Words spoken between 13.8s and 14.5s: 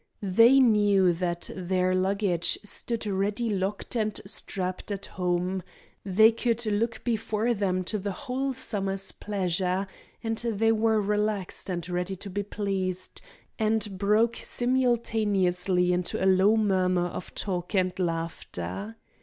broke